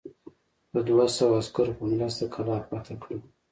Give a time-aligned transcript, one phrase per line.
[0.73, 3.17] د دوه سوه عسکرو په مرسته قلا فتح کړه.